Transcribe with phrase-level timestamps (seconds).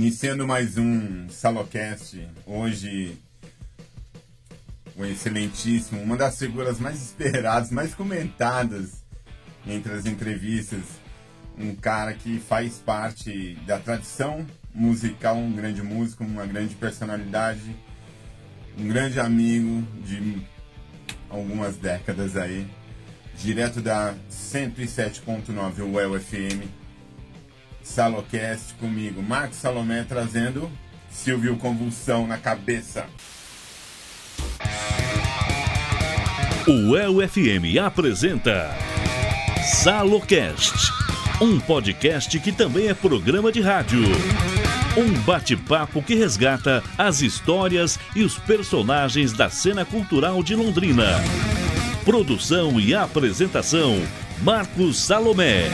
[0.00, 3.18] Iniciando mais um Salocast, hoje
[4.96, 9.04] o excelentíssimo, uma das figuras mais esperadas, mais comentadas
[9.66, 10.80] entre as entrevistas,
[11.58, 17.76] um cara que faz parte da tradição musical, um grande músico, uma grande personalidade,
[18.78, 20.40] um grande amigo de
[21.28, 22.66] algumas décadas aí,
[23.36, 26.79] direto da 107.9 UEL FM,
[27.82, 30.70] Salocast comigo, Marcos Salomé trazendo
[31.10, 33.06] Silvio Convulsão na cabeça.
[36.66, 38.70] O El FM apresenta
[39.82, 40.92] Salocast,
[41.40, 44.02] um podcast que também é programa de rádio.
[44.96, 51.20] Um bate-papo que resgata as histórias e os personagens da cena cultural de Londrina.
[52.04, 53.96] Produção e apresentação:
[54.42, 55.68] Marcos Salomé.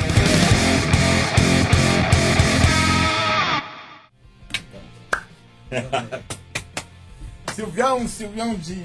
[7.54, 8.84] Silvião, Silvião de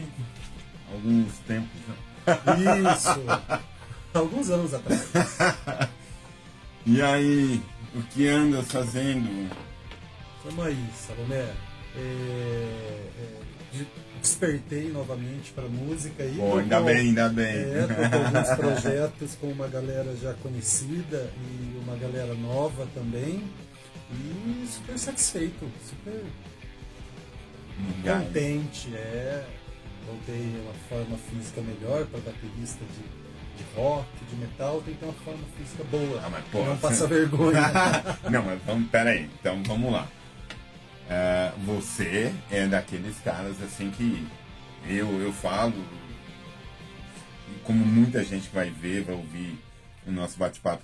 [0.93, 1.81] alguns tempos.
[1.87, 1.95] Né?
[2.93, 3.61] Isso.
[4.13, 5.07] Alguns anos atrás.
[6.83, 7.61] E aí,
[7.93, 9.55] o que andas fazendo?
[10.43, 11.53] Vamos aí, Salomé.
[11.95, 13.85] É, é,
[14.19, 16.23] despertei novamente para música.
[16.37, 17.55] Pô, ainda com, bem, ainda bem.
[17.55, 23.43] É, com alguns projetos com uma galera já conhecida e uma galera nova também.
[24.11, 26.23] E super satisfeito, super.
[28.03, 28.95] Contente.
[28.95, 29.45] É,
[30.05, 35.05] voltei uma forma física melhor para baterista de, de rock, de metal, tem que ter
[35.05, 36.21] uma forma física boa.
[36.23, 37.61] Ah, mas, pô, não passa vergonha.
[38.29, 40.07] Não, mas vamos, peraí, então vamos lá.
[41.09, 44.25] É, você é daqueles caras assim que
[44.87, 45.73] eu, eu falo,
[47.63, 49.59] como muita gente vai ver, vai ouvir
[50.07, 50.83] o nosso bate-papo.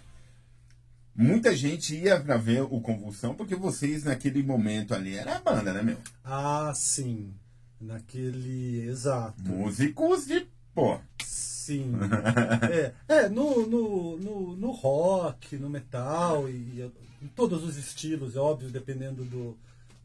[1.18, 5.74] Muita gente ia pra ver o Convulsão porque vocês naquele momento ali era a banda,
[5.74, 5.98] né, meu?
[6.24, 7.34] ah, sim.
[7.82, 8.88] Naquele.
[8.88, 9.42] Exato.
[9.42, 10.48] Músicos de.
[10.76, 11.00] Pô.
[11.26, 11.94] Sim.
[12.72, 16.90] É, é no, no, no, no rock, no metal, e
[17.22, 19.58] em todos os estilos, é óbvio, dependendo do,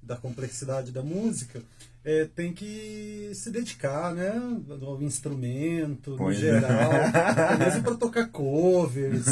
[0.03, 1.63] da complexidade da música,
[2.05, 4.33] é, tem que se dedicar né,
[4.83, 6.61] ao instrumento, Pois no é.
[6.61, 9.27] geral, até mesmo para tocar covers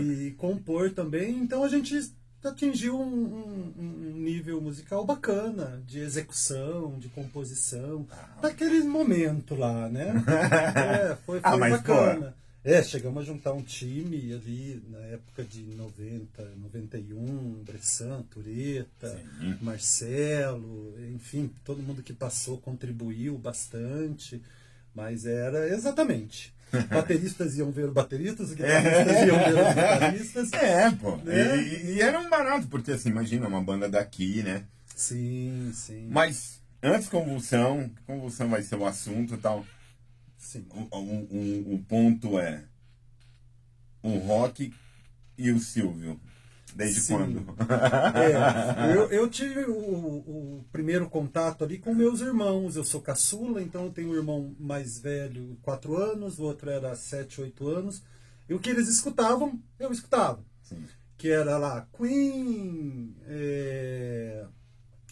[0.00, 1.38] e compor também.
[1.38, 2.12] Então a gente
[2.44, 8.06] atingiu um, um- um nível musical bacana de execução, de composição,
[8.42, 10.12] naquele momento lá, né?
[10.76, 12.36] É, foi, foi Ah, bacana.
[12.64, 19.58] É, chegamos a juntar um time ali na época de 90, 91, Bressan, Tureta, Sim.
[19.60, 24.42] Marcelo, enfim, todo mundo que passou contribuiu bastante,
[24.94, 26.54] mas era exatamente.
[26.90, 30.52] Bateristas iam ver bateristas, guitarristas iam ver os guitarristas.
[30.54, 31.16] É, pô.
[31.16, 31.62] Né?
[31.62, 34.64] E, e era um barato, porque assim, imagina, uma banda daqui, né?
[34.96, 36.08] Sim, sim.
[36.10, 39.66] Mas antes convulsão, convulsão vai ser o assunto e tal.
[40.44, 40.66] Sim.
[40.70, 42.64] O, o, ponto é
[44.02, 44.72] o rock
[45.36, 46.20] e o Silvio.
[46.74, 47.16] Desde Sim.
[47.16, 47.56] quando?
[48.18, 52.74] É, eu, eu tive o, o primeiro contato ali com meus irmãos.
[52.74, 56.94] Eu sou caçula, então eu tenho um irmão mais velho, 4 anos, o outro era
[56.96, 58.02] 7, 8 anos.
[58.48, 60.44] E o que eles escutavam, eu escutava.
[60.62, 60.84] Sim.
[61.16, 64.44] Que era lá Queen, é,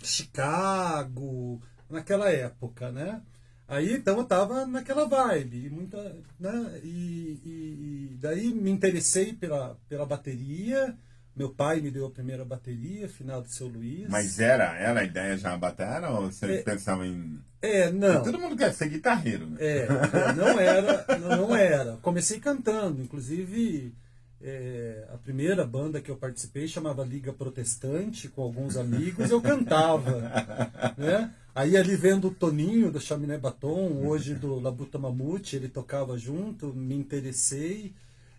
[0.03, 3.23] Chicago, naquela época, né?
[3.73, 6.81] Aí então eu tava naquela vibe, e muita, né?
[6.85, 10.95] E, e- e daí me interessei pela, pela bateria.
[11.35, 14.07] Meu pai me deu a primeira bateria, final do seu Luiz.
[14.11, 16.63] Mas era, era a ideia já batera ou você É.
[16.63, 17.41] pensava em.
[17.63, 18.23] É, não.
[18.23, 19.57] Todo mundo quer ser guitarreiro, né?
[19.59, 21.97] É, é, não era, não, não era.
[22.03, 23.95] Comecei cantando, inclusive
[24.43, 30.31] é, a primeira banda que eu participei chamava Liga Protestante, com alguns amigos, eu cantava.
[30.99, 31.33] Né?
[31.55, 36.73] Aí ali vendo o Toninho do Chaminé Batom, hoje do Labuta Mamute, ele tocava junto,
[36.73, 37.93] me interessei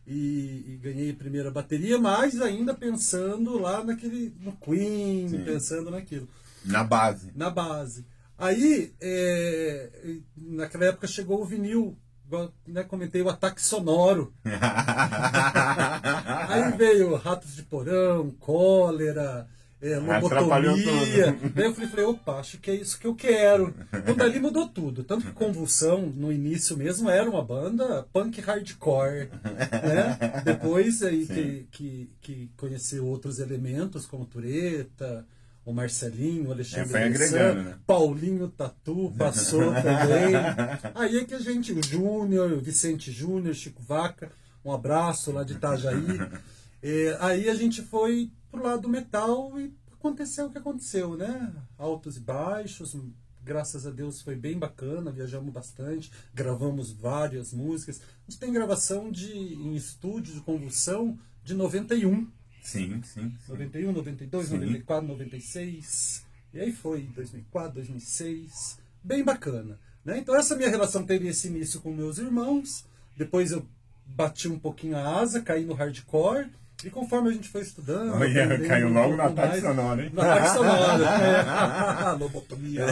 [0.07, 5.43] e, e ganhei a primeira bateria, mas ainda pensando lá naquele, no Queen, Sim.
[5.43, 6.27] pensando naquilo
[6.65, 7.31] Na base.
[7.35, 8.03] na base.
[8.35, 9.89] Aí, é,
[10.35, 11.95] naquela época chegou o vinil,
[12.25, 14.33] igual, né, comentei o ataque sonoro.
[16.49, 19.47] Aí veio Ratos de Porão, Cólera,
[19.83, 21.37] é, Lobotomia.
[21.53, 23.75] Daí eu falei, falei, opa, acho que é isso que eu quero.
[23.91, 25.03] Então dali mudou tudo.
[25.03, 29.29] Tanto que Convulsão, no início mesmo, era uma banda punk hardcore.
[29.43, 30.17] Né?
[30.45, 35.25] Depois aí que, que, que conheceu outros elementos, como Tureta,
[35.65, 37.75] o Marcelinho, o Alexandre É, agregando, né?
[37.85, 40.33] Paulinho Tatu passou também.
[40.95, 44.31] Aí é que a gente, o Júnior, o Vicente Júnior, Chico Vaca,
[44.63, 46.21] um abraço lá de Itajaí.
[46.81, 51.51] É, aí a gente foi pro lado do metal e aconteceu o que aconteceu, né?
[51.75, 52.95] Altos e baixos,
[53.43, 57.99] graças a Deus foi bem bacana, viajamos bastante, gravamos várias músicas.
[57.99, 62.29] A gente tem gravação de, em estúdio de convulsão de 91.
[62.61, 63.35] Sim, sim.
[63.43, 63.49] sim.
[63.49, 64.57] 91, 92, sim.
[64.57, 66.25] 94, 96.
[66.53, 68.77] E aí foi 2004, 2006.
[69.03, 69.79] Bem bacana.
[70.05, 70.19] Né?
[70.19, 72.85] Então essa minha relação teve esse início com meus irmãos.
[73.17, 73.67] Depois eu
[74.05, 76.51] bati um pouquinho a asa, caí no hardcore.
[76.83, 78.13] E conforme a gente foi estudando.
[78.67, 80.11] Caiu logo na parte sonora, hein?
[80.13, 81.05] Na parte sonora.
[82.13, 82.15] é.
[82.19, 82.85] Lobotomia.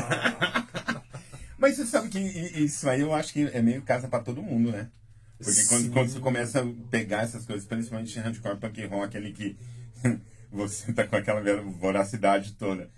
[1.57, 4.71] Mas você sabe que isso aí eu acho que é meio casa para todo mundo,
[4.71, 4.89] né?
[5.37, 9.57] Porque quando, quando, você começa a pegar essas coisas, principalmente hardcore, punk rock, aquele que
[10.51, 12.89] você tá com aquela voracidade toda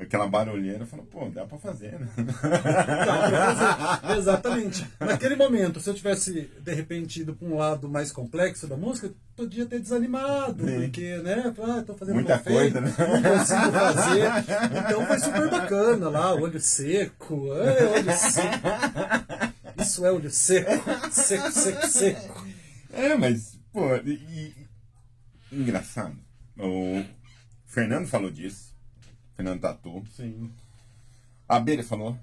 [0.00, 2.08] aquela barulheira, falou, pô, dá pra fazer, né?
[2.16, 4.18] Dá pra fazer.
[4.18, 4.86] Exatamente.
[4.98, 9.12] Naquele momento, se eu tivesse, de repente, ido pra um lado mais complexo da música,
[9.36, 10.80] podia ter desanimado, Sim.
[10.80, 12.94] porque, né, ah, tô fazendo Muita coisa, né?
[12.98, 14.28] não consigo fazer.
[14.84, 18.68] Então foi super bacana lá, olho seco, é, olho seco.
[19.78, 20.70] Isso é olho seco,
[21.10, 22.46] seco, seco, seco.
[22.92, 24.52] É, mas, pô, e
[25.52, 26.16] engraçado.
[26.58, 27.02] O
[27.66, 28.69] Fernando falou disso.
[29.40, 30.02] Fernando Tatu.
[30.14, 30.50] Sim.
[31.48, 32.14] A Abelha falou.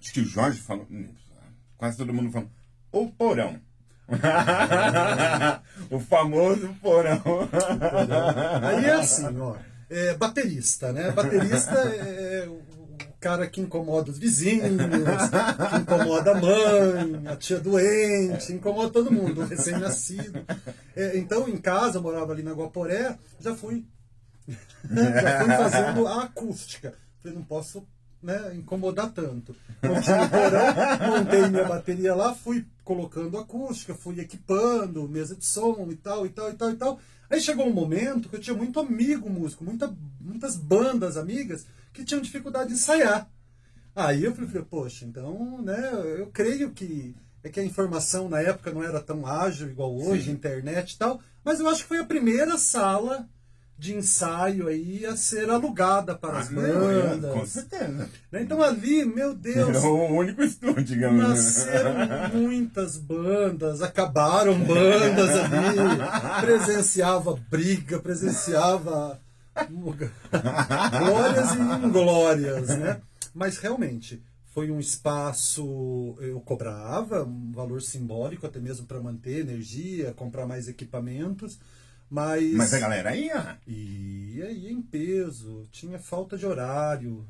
[0.00, 0.86] Acho que o Jorge falou.
[1.78, 2.50] Quase todo mundo falou.
[2.90, 3.60] O porão.
[5.90, 7.18] o famoso porão.
[7.18, 8.68] o porão.
[8.68, 9.54] Aí é assim, ó.
[9.88, 11.12] É, baterista, né?
[11.12, 12.62] Baterista é o
[13.20, 19.44] cara que incomoda os vizinhos, que incomoda a mãe, a tia doente, incomoda todo mundo,
[19.44, 20.44] recém-nascido.
[20.96, 23.86] É, então, em casa, eu morava ali na Guaporé, já fui
[24.90, 26.94] já fui fazendo a acústica.
[27.22, 27.86] Falei, não posso
[28.22, 29.54] né, incomodar tanto.
[29.80, 35.88] Continuei no porão, montei minha bateria lá, fui colocando acústica, fui equipando, mesa de som
[35.90, 37.00] e tal, e tal, e tal, e tal.
[37.28, 42.04] Aí chegou um momento que eu tinha muito amigo músico, muita, muitas bandas amigas que
[42.04, 43.28] tinham dificuldade de ensaiar.
[43.94, 48.70] Aí eu falei, poxa, então, né, eu creio que é que a informação na época
[48.70, 50.32] não era tão ágil igual hoje, Sim.
[50.32, 53.28] internet e tal, mas eu acho que foi a primeira sala
[53.82, 57.32] de ensaio aí a ser alugada para as ah, bandas.
[57.32, 58.08] Com certeza.
[58.30, 58.42] Né?
[58.42, 59.70] Então ali, meu Deus.
[59.70, 61.20] Era o único estúdio, digamos.
[61.20, 61.28] Né?
[61.28, 61.94] Nasceram
[62.32, 69.20] muitas bandas, acabaram bandas ali, presenciava briga, presenciava
[69.68, 73.00] glórias e inglórias, né?
[73.34, 74.22] Mas realmente
[74.54, 80.68] foi um espaço eu cobrava um valor simbólico até mesmo para manter energia, comprar mais
[80.68, 81.58] equipamentos
[82.12, 83.58] mas, Mas a galera ia?
[83.66, 87.26] Ia, ia em peso, tinha falta de horário,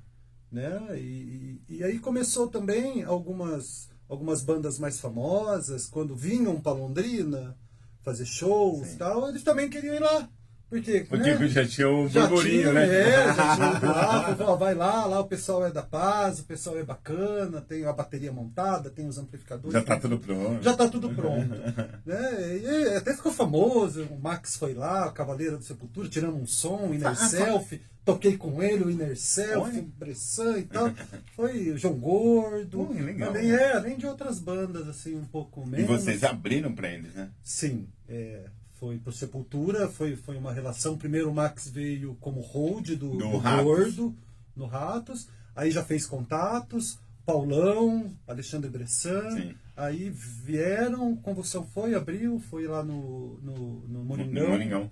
[0.50, 0.98] né?
[0.98, 7.56] E, e, aí começou também algumas, algumas bandas mais famosas, quando vinham para Londrina
[8.02, 10.28] fazer shows e tal, eles também queriam ir lá.
[10.72, 11.48] Porque, Porque né?
[11.48, 12.86] já tinha o burburinho, né?
[12.86, 13.68] É, já tinha
[14.40, 17.84] o lá, vai lá, lá o pessoal é da paz, o pessoal é bacana, tem
[17.84, 19.74] a bateria montada, tem os amplificadores.
[19.74, 20.62] Já tá tudo pronto.
[20.62, 21.54] Já tá tudo pronto.
[22.06, 22.56] né?
[22.56, 26.86] E até ficou famoso, o Max foi lá, o Cavaleiro do Sepultura, tirando um som,
[26.94, 30.90] Inner ah, Self, toquei com ele, o Inner Self, Bressan e tal.
[31.36, 32.80] Foi o João Gordo.
[32.80, 33.28] Hum, legal.
[33.28, 35.84] Além, é, além de outras bandas, assim, um pouco menos.
[35.84, 37.28] E vocês abriram pra eles, né?
[37.42, 38.46] Sim, é
[38.82, 40.98] foi para Sepultura, foi, foi uma relação.
[40.98, 44.12] Primeiro o Max veio como hold do, do, do Gordo
[44.56, 49.54] no Ratos, aí já fez contatos, Paulão, Alexandre Bressan, Sim.
[49.76, 54.42] aí vieram, Convulsão foi, abriu, foi lá no, no, no Moringão.
[54.42, 54.90] No Moringão.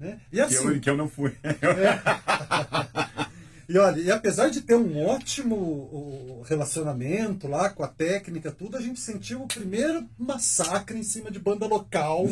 [0.00, 0.20] Né?
[0.32, 1.32] E assim, que, eu, que eu não fui.
[1.44, 1.54] É.
[3.68, 8.80] E olha, e apesar de ter um ótimo relacionamento lá com a técnica, tudo, a
[8.80, 12.24] gente sentiu o primeiro massacre em cima de banda local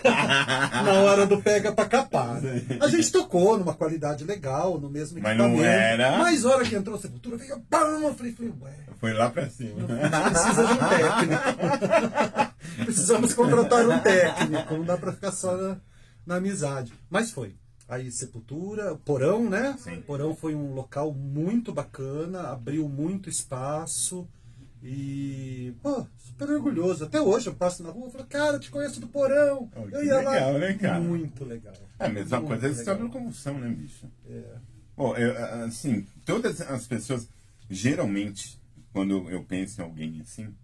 [0.02, 2.40] na hora do pega pra capar.
[2.80, 5.58] A gente tocou numa qualidade legal, no mesmo Mas equipamento.
[5.58, 6.16] Não era.
[6.16, 8.72] Mas hora que entrou a Sepultura, veio pam, eu falei, falei, ué.
[8.98, 9.86] Foi lá pra cima.
[10.30, 12.54] Precisa de um técnico.
[12.86, 15.76] Precisamos contratar um técnico, não dá pra ficar só na,
[16.24, 16.94] na amizade.
[17.10, 17.54] Mas foi
[17.90, 19.76] aí Sepultura, Porão, né?
[19.78, 20.00] Sim.
[20.02, 24.28] Porão foi um local muito bacana, abriu muito espaço
[24.80, 27.04] e, pô, super orgulhoso.
[27.04, 29.68] Até hoje eu passo na rua e falo, cara, eu te conheço do Porão.
[29.74, 30.58] Oh, eu ia legal, lá.
[30.58, 31.00] né, cara?
[31.00, 31.74] Muito legal.
[31.98, 34.06] É a mesma muito coisa, história da convulsão, né, bicho?
[34.28, 34.56] É.
[34.96, 37.28] Bom, eu, assim, todas as pessoas,
[37.68, 38.60] geralmente,
[38.92, 40.54] quando eu penso em alguém assim,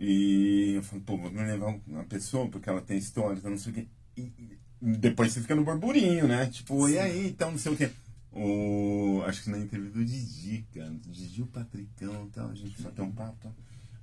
[0.00, 3.72] e eu falo, pô, vou levar uma pessoa porque ela tem histórias, eu não sei
[3.72, 3.86] o quê.
[4.16, 6.46] E, depois você fica no burburinho, né?
[6.46, 6.94] Tipo, Sim.
[6.94, 7.90] e aí, então, não sei o quê.
[8.32, 12.54] O, acho que na entrevista do Didi, cara, do Didi o Patricão e tal, a
[12.54, 13.52] gente bateu um papo tal.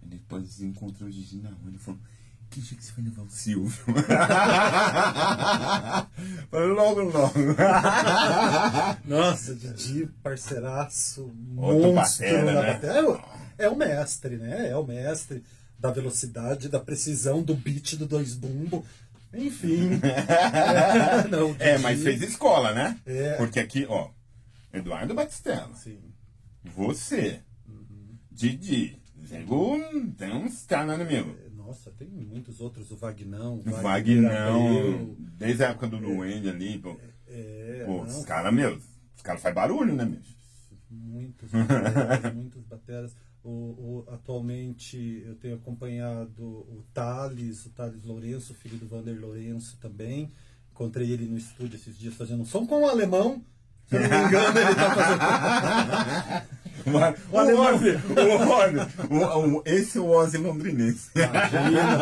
[0.02, 2.00] Aí depois encontrou o Didi na rua, ele falou,
[2.50, 3.86] Que dia que você vai levar o Silvio?
[6.52, 7.34] logo, logo.
[9.06, 12.80] Nossa, Didi, parceiraço, Outro monstro batera, né?
[13.58, 14.70] É, é o mestre, né?
[14.70, 15.44] É o mestre
[15.80, 18.86] da velocidade, da precisão, do beat do dois bumbo.
[19.36, 20.00] Enfim.
[20.04, 23.00] é, não, É, mas fez escola, né?
[23.06, 23.34] É.
[23.38, 24.10] Porque aqui, ó,
[24.74, 26.00] Eduardo Batistella, Sim.
[26.64, 27.42] você,
[28.32, 29.78] Didi, Zego,
[30.18, 31.36] tem uns caras, né, meu?
[31.56, 36.78] Nossa, tem muitos outros, o Vagnão, O Vagnão, Abreu, desde a época do Luende ali,
[36.78, 36.96] pô.
[37.28, 38.78] É, Pô, não, os caras, meu,
[39.16, 40.20] os caras fazem barulho, né, meu?
[40.92, 43.16] Muitos bateras, muitos bateras.
[43.46, 49.78] O, o- atualmente eu tenho acompanhado o Thales, o Thales Lourenço, filho do Vander Lourenço
[49.80, 50.32] também.
[50.72, 53.44] Encontrei ele no estúdio esses dias fazendo um som com o alemão.
[53.90, 56.56] Se eu não me engano, ele tá fazendo.
[57.32, 57.74] O, alemão.
[57.76, 58.78] Ozzy, o Ozzy,
[59.10, 61.10] o- o- esse é o Ozzy londrinense.
[61.16, 61.98] Imagina,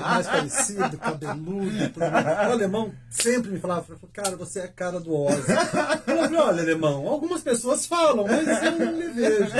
[0.00, 1.70] mais parecido, cabeludo.
[2.00, 5.42] O alemão sempre me falava, falava, cara, você é a cara do Ozzy.
[6.06, 9.52] Eu falei, olha, alemão, algumas pessoas falam, mas eu não me vejo.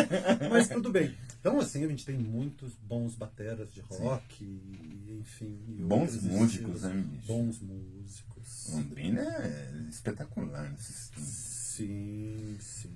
[0.51, 1.15] Mas tudo bem.
[1.41, 5.59] Então, assim, a gente tem muitos bons bateras de rock, e, enfim.
[5.69, 7.27] e Bons músicos, né, bicho?
[7.27, 8.69] Bons músicos.
[8.71, 11.27] Londrina é espetacular nesse estilo.
[11.27, 12.91] Sim, sim.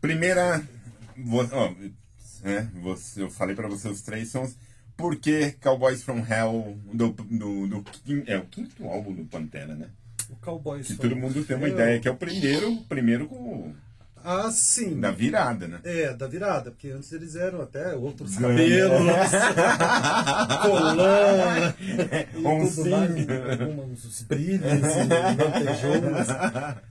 [0.00, 0.62] Primeira.
[1.52, 1.74] ó,
[2.44, 4.54] é, você, eu falei pra você os três sons.
[4.96, 7.84] Por que Cowboys from Hell do, do, do
[8.26, 9.90] é o quinto álbum do Pantera, né?
[10.28, 13.26] O Cowboys Que from todo mundo tem uma Hell- ideia que é o primeiro, primeiro
[13.28, 13.72] com,
[14.30, 15.00] Ah, sim.
[15.00, 15.80] da virada, né?
[15.84, 19.00] É, da virada, porque antes eles eram até outros cabelos,
[22.82, 24.62] mais, alguns uns brilhos
[25.38, 26.28] lantejoulas.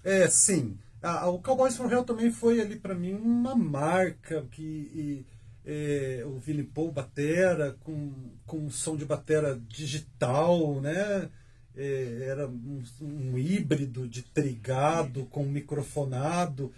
[0.03, 0.77] É, sim.
[1.01, 5.25] A- a- o Cowboys from Hell também foi ali pra mim uma marca que e,
[5.65, 8.11] é, o Vini Paul batera com,
[8.45, 11.29] com um som de batera digital, né?
[11.75, 16.71] É, era um, um híbrido de trigado com microfonado.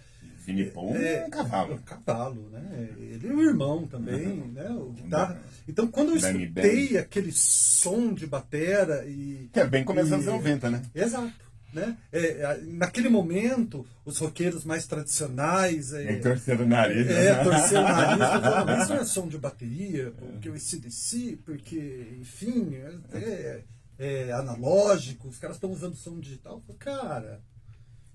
[0.72, 1.74] Paul É, é um cavalo.
[1.74, 2.88] o cavalo, né?
[2.98, 4.68] Ele é o irmão também, né?
[4.70, 5.40] O guitarra.
[5.68, 9.48] Então, quando eu escutei aquele som de batera e...
[9.52, 10.82] Que é bem começando anos e- 90, né?
[10.94, 11.50] Exato.
[11.72, 11.96] Né?
[12.10, 15.92] É, a- naquele momento, os roqueiros mais tradicionais...
[15.92, 17.06] É, Em torcendo o nariz.
[17.08, 17.44] é, né?
[17.44, 18.18] torcer o nariz,
[18.66, 23.60] mas isso não é som de bateria, porque o ICDC, porque, enfim, é, é-
[24.02, 26.54] é analógico, os caras estão usando som digital.
[26.54, 27.40] Eu falei, cara,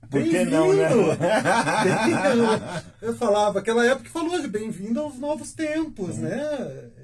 [0.09, 0.89] Por que não, né?
[3.01, 6.39] Eu falava, aquela época que falou de bem-vindo aos novos tempos, né?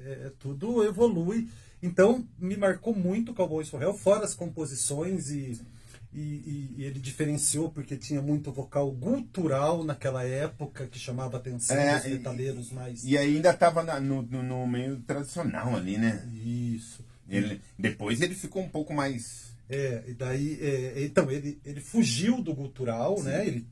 [0.04, 1.48] É, tudo evolui.
[1.82, 5.60] Então, me marcou muito o Cowboys for Hell, fora as composições e,
[6.14, 11.76] e, e- ele diferenciou porque tinha muito vocal gutural naquela época que chamava a atenção
[11.76, 13.04] É, dos metaleiros mais...
[13.04, 16.24] E ainda tava na- no, no, no meio tradicional ali, né?
[16.44, 17.04] Isso.
[17.28, 19.51] Ele, depois ele ficou um pouco mais.
[19.68, 23.46] É, e daí, é, então, ele, ele fugiu do gutural, né?
[23.46, 23.66] Ele,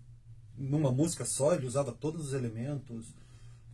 [0.56, 3.14] numa música só, ele usava todos os elementos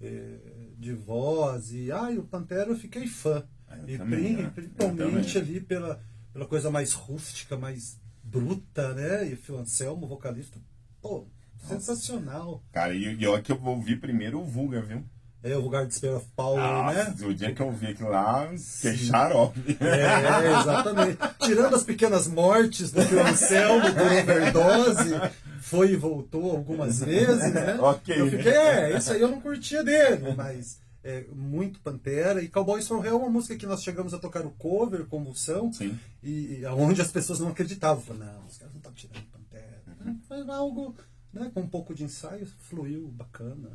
[0.01, 0.37] é,
[0.79, 3.47] de voz e, ai, o Pantera eu fiquei fã.
[3.69, 4.51] Ah, eu e também, né?
[4.55, 9.29] Principalmente ali pela, pela coisa mais rústica, mais bruta, né?
[9.29, 10.59] E o Phil Anselmo, vocalista,
[11.01, 11.27] pô,
[11.59, 12.63] sensacional.
[12.73, 15.05] Cara, e, e olha que eu vou ouvir primeiro o Vulga, viu?
[15.43, 17.27] É o lugar de Spirit of Power, Nossa, né?
[17.27, 19.77] o dia que eu vi aquilo lá, que xarope.
[19.81, 21.19] É, exatamente.
[21.41, 25.15] Tirando as pequenas mortes do Phil Anselmo por overdose,
[25.61, 27.77] foi e voltou algumas vezes, né?
[27.81, 32.43] Ok, Eu fiquei, é, isso aí eu não curtia dele, mas é muito Pantera.
[32.43, 35.73] E Cowboys from Hell é uma música que nós chegamos a tocar o cover, Convulsão,
[35.73, 35.97] Sim.
[36.23, 38.03] e, e onde as pessoas não acreditavam.
[38.03, 39.83] Falaram, não, os caras não estão tirando Pantera.
[40.29, 40.97] Mas algo,
[41.33, 43.71] né, com um pouco de ensaio, fluiu, bacana.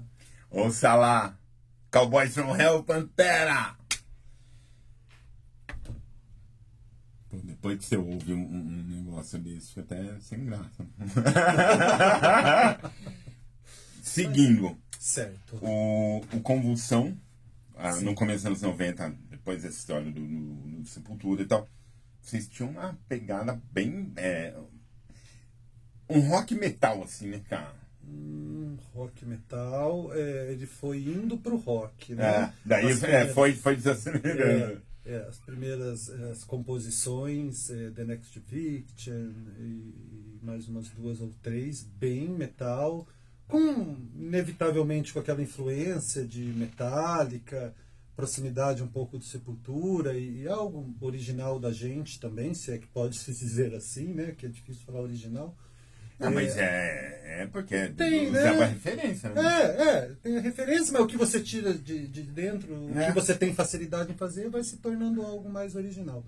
[0.49, 1.37] Ouça lá.
[1.91, 3.75] Cowboys from Hell Pantera.
[7.43, 10.85] Depois que você ouve um, um- um negócio desse, fica até sem graça.
[14.01, 15.57] Seguindo, Certo.
[15.61, 17.17] o, o Convulsão,
[17.77, 21.67] ah, no começo dos anos 90, depois dessa história do, do- do Sepultura e tal,
[22.21, 24.11] vocês tinham uma pegada bem.
[24.17, 24.53] é,
[26.09, 27.73] um rock metal, assim, né, cara?
[28.11, 32.23] Hum, rock metal, é, ele foi indo pro rock, né?
[32.25, 34.81] É, daí é, primeiras- foi, foi desacelerando.
[35.05, 41.31] é, é, as primeiras as composições, The Next Victim e, e mais umas duas ou
[41.41, 43.07] três, bem metal,
[43.47, 47.73] com inevitavelmente com aquela influência de Metallica,
[48.15, 52.87] proximidade um pouco de Sepultura e, e algo original da gente também, se é que
[52.87, 54.33] pode se dizer assim, né?
[54.37, 55.55] Que é difícil falar original.
[56.21, 58.47] Não, mas é, é porque Tem, né?
[58.47, 59.41] é uma referência, né?
[59.41, 63.07] É, é, tem a referência, mas o que você tira de, de dentro, o É.
[63.07, 66.23] que você tem facilidade em fazer, vai se tornando algo mais original.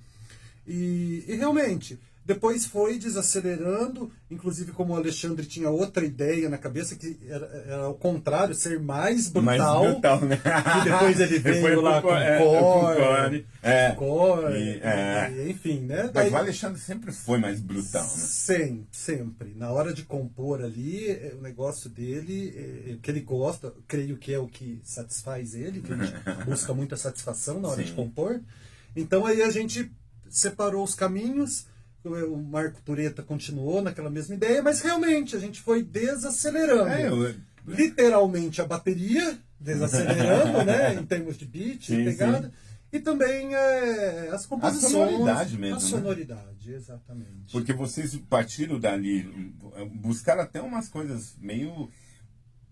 [0.68, 6.96] E, e realmente, depois foi desacelerando, inclusive como o Alexandre tinha outra ideia na cabeça,
[6.96, 9.92] que era, era ao contrário, ser mais Mais brutal.
[9.92, 10.40] brutal, né?
[10.82, 13.92] E depois ele veio Foi lá pro com co- é, core, core, é.
[13.92, 15.46] core, E- é.
[15.50, 16.04] enfim, né?
[16.04, 18.08] Mas Daí- o Alexandre sempre foi mais brutal, né?
[18.10, 19.54] Sempre, sempre.
[19.56, 24.34] Na hora de compor ali, é, o negócio dele, é, que ele gosta, creio que
[24.34, 26.14] é o que satisfaz ele, que a gente
[26.46, 27.88] busca muita satisfação na hora Sim.
[27.88, 28.40] de compor.
[28.96, 29.92] Então aí a gente
[30.30, 31.66] separou os caminhos,
[32.06, 36.90] o Marco Tureta continuou naquela mesma ideia, mas realmente a gente foi desacelerando.
[36.90, 42.52] É, eu- Literalmente a bateria, desacelerando, né, em termos de beat, Sim, pegada.
[42.92, 44.92] E também é, as composições.
[44.92, 45.86] sonoridade mesmo, A né?
[45.90, 47.52] sonoridade, exatamente.
[47.52, 49.24] Porque vocês partiram dali,
[49.96, 51.90] buscaram até umas coisas meio.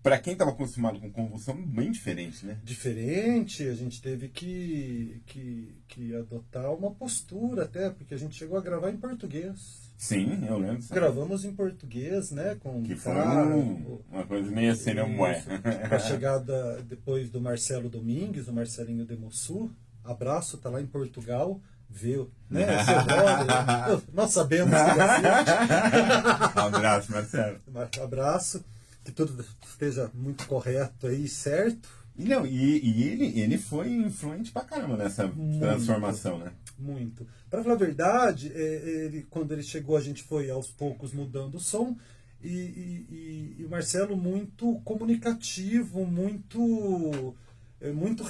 [0.02, 2.58] Pra quem tava acostumado com convulsão, bem diferente, né?
[2.64, 8.58] diferente, a gente teve que, que, que adotar uma postura até, porque a gente chegou
[8.58, 9.80] a gravar em português.
[9.96, 10.82] Sim, eu lembro.
[10.90, 12.56] Gravamos em português, né?
[12.58, 15.38] Com Que foi um- uma coisa meio assim, né, moé.
[15.38, 15.48] Isso.
[15.88, 19.70] Com a chegada depois do Marcelo Domingues, o Marcelinho Demossu.
[20.02, 21.60] Abraço, tá lá em Portugal.
[21.88, 22.66] Viu, né?
[23.06, 24.02] Brother.
[24.12, 26.58] Nós sabemos que você.
[26.58, 27.58] Abraço, Marcelo.
[28.02, 28.64] Abraço.
[29.04, 31.88] Que tudo esteja muito correto aí, certo?
[32.16, 35.60] E, não, e, e ele, ele foi influente pra caramba nessa Muito.
[35.60, 36.52] transformação, né?
[36.78, 37.26] Muito.
[37.50, 41.54] Para falar a verdade, é, ele, quando ele chegou, a gente foi aos poucos mudando
[41.56, 41.96] o som.
[42.42, 47.34] E, e- e- o Marcelo muito comunicativo, muito,
[47.80, 48.24] é, muito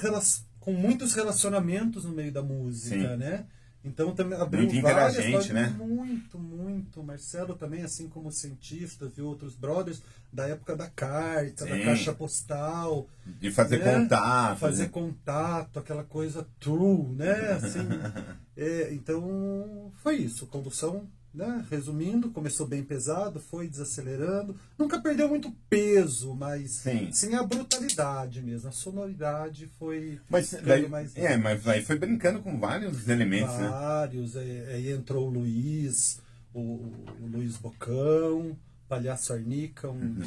[0.59, 3.17] com muitos relacionamentos no meio da música, Sim.
[3.17, 3.45] né?
[3.85, 5.67] Então também abriu Muito várias portas- né?
[5.77, 7.03] Muito, muito.
[7.03, 11.83] Marcelo também, assim como os cientistas e outros brothers, da época da carta, da Sim.
[11.83, 13.99] caixa postal, De fazer né?
[13.99, 14.57] contato.
[14.59, 14.89] fazer né?
[14.89, 17.51] contato, aquela coisa true, né?
[17.51, 17.79] Assim,
[18.55, 21.65] é, então foi isso, condução, né?
[21.69, 27.11] Resumindo, começou bem pesado, foi desacelerando, nunca perdeu muito peso, mas Sim.
[27.11, 32.41] sim a brutalidade mesmo, a sonoridade foi Mas, daí, mais é, mas aí foi brincando
[32.41, 33.67] com vários elementos, né?
[33.67, 36.21] vários, é, aí entrou o Luiz,
[36.53, 38.55] o, o Luiz Bocão,
[38.87, 40.17] Palhaço Arnica, um,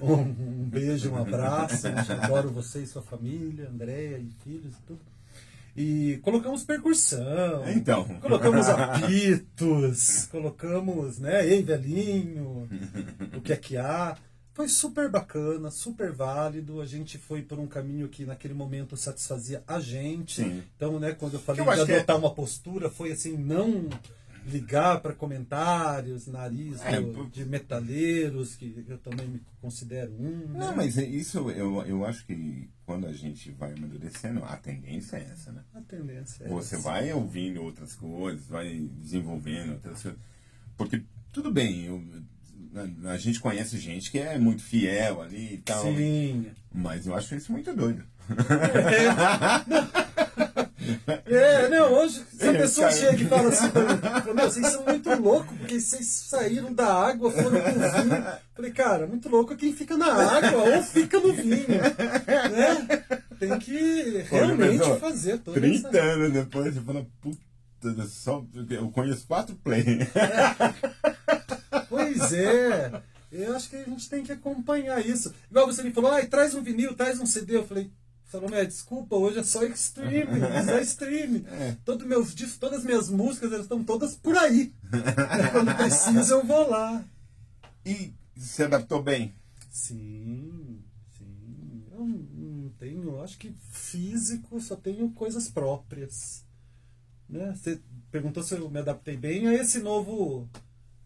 [0.00, 1.88] um, um beijo, um abraço,
[2.22, 5.15] adoro você e sua família, Andréia e filhos e tudo.
[5.76, 8.04] E colocamos percussão, Então.
[8.20, 12.68] colocamos apitos, colocamos, né, ei velhinho,
[13.36, 14.16] o que é que há.
[14.54, 16.80] Foi super bacana, super válido.
[16.80, 20.42] A gente foi por um caminho que naquele momento satisfazia a gente.
[20.42, 20.62] Sim.
[20.74, 23.86] Então, né, quando eu falei Eu de é- adotar uma postura, foi assim, não
[24.46, 30.46] ligar para comentários, nariz É, do- de metaleiros, que eu também me considero um.
[30.52, 30.74] Não, né?
[30.76, 35.50] mas isso eu, eu acho que quando a gente vai amadurecendo, a tendência é essa,
[35.52, 35.62] né?
[35.74, 36.84] A tendência é Você essa.
[36.84, 40.20] vai ouvindo outras coisas, vai desenvolvendo outras coisas.
[40.76, 42.02] Porque, tudo bem, eu-
[43.04, 45.82] a, a gente conhece gente que é muito fiel ali e tal.
[45.82, 46.46] Sim.
[46.72, 48.04] Mas eu acho isso muito doido.
[51.26, 54.00] É, não, hoje, se a É, pessoa chega e fala assim pra mim,
[55.46, 58.26] loucos, porque vocês saíram da água, foram pro vinho.
[58.54, 61.66] Falei, cara, muito louco é quem fica na água ou fica no vinho.
[61.68, 63.04] Né?
[63.38, 66.02] Tem que realmente fazer toda 30 essa...
[66.02, 70.08] anos depois, você fala, puta, só, eu conheço quatro players.
[71.88, 73.02] Pois é.
[73.30, 75.32] Eu acho que a gente tem que acompanhar isso.
[75.50, 77.56] Igual você me falou, ai, traz um vinil, traz um CD.
[77.56, 77.90] Eu falei,
[78.36, 81.46] Salomé, desculpa, hoje é só streaming, só streaming.
[81.86, 84.74] Todo meus discos, todas as minhas músicas, elas estão todas por aí.
[85.52, 87.02] Quando precisa, eu vou lá.
[87.84, 89.34] E se adaptou bem.
[89.70, 90.82] Sim,
[91.16, 91.82] sim.
[91.90, 96.44] Eu não tenho, acho que físico só tenho coisas próprias.
[97.26, 97.54] Né?
[97.54, 100.46] Você perguntou se eu me adaptei bem a esse novo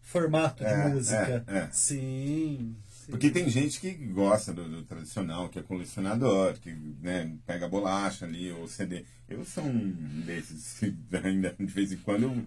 [0.01, 1.45] formato de É, música.
[1.47, 1.69] é, é.
[1.71, 2.75] Sim.
[3.11, 6.71] Porque tem gente que gosta do, do tradicional, que é colecionador, que
[7.01, 9.03] né, pega bolacha ali, ou CD.
[9.27, 9.91] Eu sou um
[10.25, 12.43] desses que ainda de vez em quando eu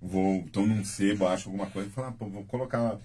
[0.00, 2.98] vou, tô num sebo, acho alguma coisa e falo, ah, pô, vou colocar.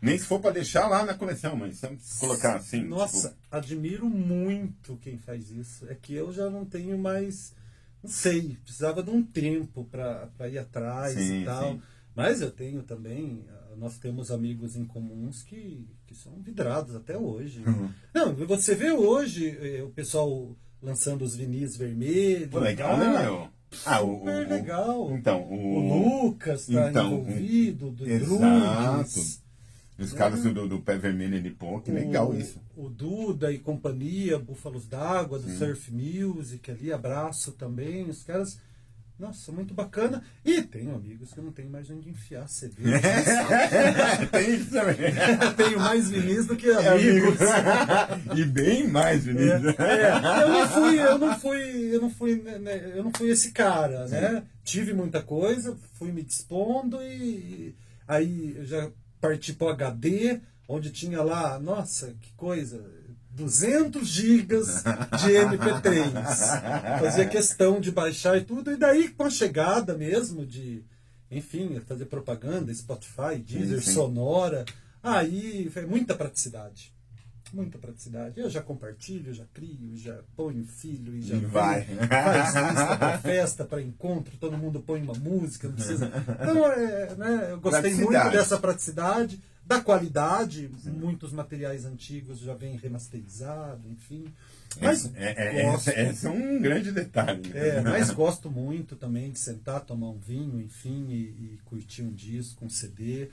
[0.00, 1.80] Nem se for pra deixar lá na coleção, mas
[2.20, 2.82] colocar assim.
[2.84, 5.86] Nossa, tipo, admiro muito quem faz isso.
[5.88, 7.54] É que eu já não tenho mais.
[8.02, 11.72] Não sei, precisava de um tempo para ir atrás Sim, e tal.
[11.72, 11.82] sim.
[12.14, 13.44] Mas eu tenho também.
[13.70, 17.62] Ah, Nós temos amigos em comuns que, que são vidrados até hoje.
[17.66, 17.90] Uhum.
[18.14, 22.50] Não, você vê hoje eh, o pessoal lançando os vinis vermelhos.
[22.50, 23.48] pô, legal, ah, né, meu?
[23.84, 25.10] Ah, o, Super o- legal.
[25.12, 29.20] Então, O o, Lucas está então, envolvido, do Exato.
[29.98, 32.60] Os caras do, do Pé Vermelho ali, pô, que legal o, isso.
[32.76, 38.08] O Duda e companhia, Búfalos d'Água, do Surf Music ali, abraço também.
[38.08, 38.60] Os caras
[39.18, 40.22] nossa, muito bacana.
[40.44, 42.82] E tenho amigos que eu não tenho mais onde enfiar CD.
[44.30, 44.96] Tem isso também.
[45.56, 47.38] tenho mais vinis do que amigos.
[48.36, 49.50] e bem mais vinis.
[49.78, 53.12] É, é, eu não fui, eu não fui, eu não fui, né, né eu não
[53.12, 54.44] fui esse cara, né?
[54.62, 57.74] Tive muita coisa, fui me dispondo e
[58.06, 58.88] aí eu já
[59.20, 62.84] parti pro HD, onde tinha lá, nossa, que coisa,
[63.38, 67.00] 200 gigas de MP3.
[67.00, 68.72] Fazia questão de baixar e tudo.
[68.72, 70.84] E daí, com a chegada mesmo de,
[71.30, 73.92] enfim, fazer propaganda, Spotify, Deezer, sim, sim.
[73.92, 74.64] Sonora,
[75.02, 76.92] aí foi muita praticidade.
[77.52, 78.38] Muita praticidade.
[78.38, 81.84] Eu já compartilho, já crio, já ponho filho e já e vai.
[81.84, 86.12] faz lista para festa, para encontro, todo mundo põe uma música, não precisa.
[86.28, 90.92] Então, é, né, eu gostei muito dessa praticidade da qualidade, Sim.
[90.92, 94.24] muitos materiais antigos já vêm remasterizados, enfim.
[94.80, 97.52] Mas é, é, gosto, esse é um grande detalhe.
[97.54, 102.14] É, mas gosto muito também de sentar, tomar um vinho, enfim, e, e curtir um
[102.14, 103.28] disco, um CD.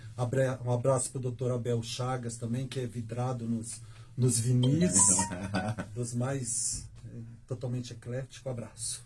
[0.65, 3.81] Um abraço para o doutor Abel Chagas também, que é vidrado nos,
[4.17, 4.93] nos vinis,
[5.95, 7.17] dos mais é,
[7.47, 8.49] totalmente eclético.
[8.49, 9.05] Abraço.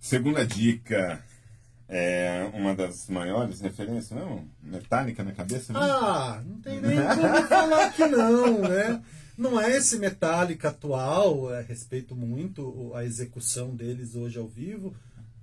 [0.00, 1.22] Segunda dica,
[1.88, 4.44] é uma das maiores referências, não?
[4.62, 5.72] Metálica na cabeça?
[5.72, 5.80] Não?
[5.80, 9.02] Ah, não tem nem como falar que não, né?
[9.38, 14.94] Não é esse Metallica atual, é, respeito muito a execução deles hoje ao vivo.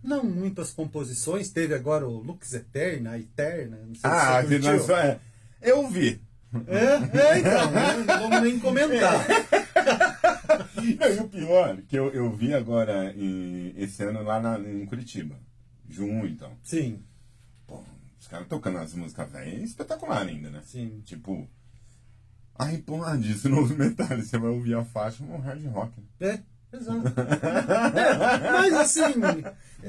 [0.04, 4.58] Não muitas composições, teve agora o Lux Eterna, a Eterna, não sei ah, se você
[4.60, 5.20] lançou, é.
[5.62, 6.22] Eu vi.
[6.68, 7.94] É, é então, né?
[8.06, 9.26] não vamos nem comentar.
[10.76, 14.86] Não, e o pior, que eu, eu vi agora em, esse ano lá na, em
[14.86, 15.36] Curitiba.
[15.90, 16.52] Junho, então.
[16.64, 17.04] Sim.
[17.68, 17.84] Pô,
[18.20, 20.62] os caras tocando as músicas velhas é espetacular ainda, né?
[20.66, 21.02] Sim.
[21.06, 21.48] Tipo.
[22.58, 25.94] Ai, porra, disso novo metal, você vai ouvir a faixa um hard rock.
[26.22, 26.40] É,
[26.72, 27.08] exato.
[27.98, 29.04] é, mas assim.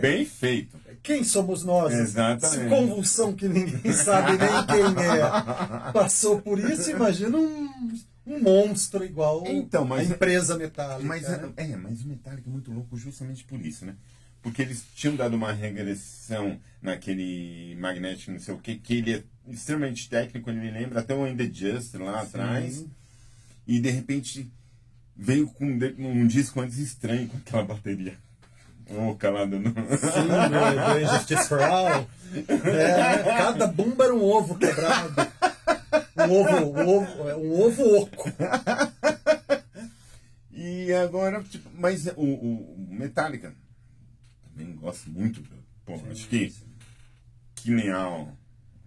[0.01, 0.77] Bem feito.
[1.03, 1.95] Quem somos nós?
[1.95, 2.69] Exatamente.
[2.69, 5.93] Convulsão que ninguém sabe nem quem é.
[5.93, 7.69] Passou por isso, imagina um,
[8.27, 11.07] um monstro igual então, mas, a empresa metálica.
[11.07, 11.53] Mas, né?
[11.57, 13.95] é, mas o Metallica é muito louco justamente por isso, né?
[14.47, 19.53] Porque eles tinham dado uma regressão naquele Magnetic, não sei o que, que ele é
[19.53, 22.27] extremamente técnico, ele me lembra até o In The Just lá Sim.
[22.29, 22.85] atrás.
[23.67, 24.49] E de repente
[25.17, 28.15] veio com um disco antes estranho com aquela bateria.
[28.89, 29.57] Oca lá do.
[29.57, 32.09] Sim, do Injustice for All.
[32.37, 35.15] É, cada bumba era um ovo quebrado.
[36.19, 38.33] Um ovo, um ovo, um ovo oco.
[40.53, 43.55] E agora, tipo, mas o, o Metallica
[44.57, 45.43] também gosto muito.
[45.85, 46.55] Pô, sim, acho que.
[47.57, 48.33] Killing All,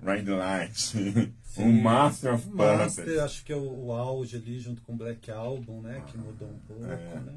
[0.02, 0.94] Ride Light,
[1.58, 2.78] o Master of Puppets.
[2.78, 6.02] Master, acho que é o, o, auge ali junto com o Black Album, né?
[6.08, 7.20] Que mudou um pouco, é.
[7.20, 7.34] né?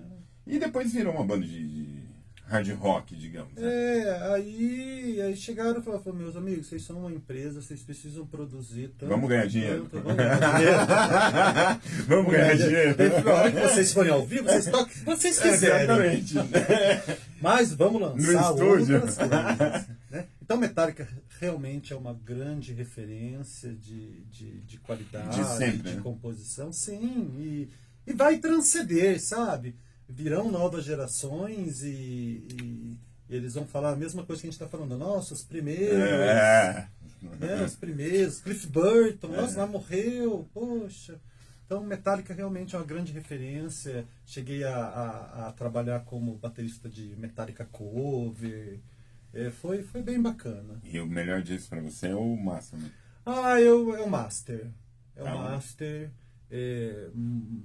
[0.47, 2.03] E depois virou uma banda de, de
[2.53, 3.55] hard rock, digamos.
[3.55, 3.63] Né?
[3.63, 8.89] É, aí, aí chegaram e falaram, meus amigos, vocês são uma empresa, vocês precisam produzir
[8.99, 9.09] tanto.
[9.09, 9.89] Vamos ganhar dinheiro.
[9.91, 10.79] Tanto, vamos ganhar dinheiro.
[12.07, 12.95] vamos ganhar dinheiro.
[12.95, 15.85] Teve hora que vocês forem ao vivo, vocês toquem se vocês quiserem.
[15.85, 16.35] Exatamente.
[17.41, 18.95] Mas vamos lançar no estúdio.
[18.97, 19.89] outras coisas.
[20.11, 20.27] Né?
[20.43, 21.09] Então Metallica
[21.41, 26.01] realmente é uma grande referência de, de, de qualidade, de, sempre, de né?
[26.03, 27.35] composição, sim.
[27.39, 27.71] E,
[28.07, 29.75] e vai transcender, sabe?
[30.13, 32.99] Virão novas gerações e, e,
[33.29, 34.97] eles vão falar a mesma coisa que a gente está falando.
[34.97, 35.99] Nossa, os primeiros.
[35.99, 36.89] É.
[37.41, 38.41] Né, os primeiros.
[38.41, 39.37] Cliff Burton, é.
[39.41, 41.19] nossa, lá morreu, poxa.
[41.65, 44.05] Então, Metallica realmente é uma grande referência.
[44.27, 48.81] Cheguei a, a, a trabalhar como baterista de Metallica cover.
[49.33, 50.79] É, foi, foi bem bacana.
[50.85, 52.91] E o melhor disso para você é o Master, né?
[53.25, 54.71] Ah, eu, é o Master.
[55.17, 56.11] É o ah, Master.
[56.51, 57.63] É, hum,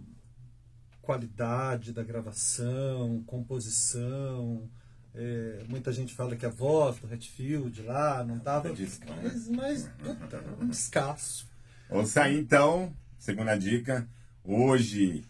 [1.07, 4.69] qualidade da gravação, composição.
[5.15, 8.67] É, muita gente fala que a voz do Hatfield lá não estava.
[8.67, 11.49] Mas, mas puta, um escasso.
[11.89, 14.05] Ouça então, segunda dica.
[14.43, 15.23] Hoje,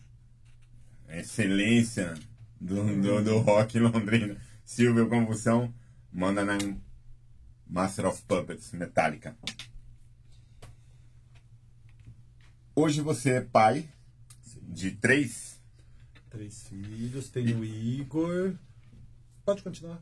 [1.10, 2.16] excelência
[2.60, 4.36] do, do, do rock londrino,
[4.66, 5.72] Silvio Convulsão,
[6.12, 6.58] manda na
[7.68, 9.38] Master of Puppets, Metallica.
[12.76, 13.88] Hoje você é pai
[14.63, 15.57] de três
[16.30, 18.54] Três filhos, tenho o Igor.
[19.46, 20.02] Pode continuar.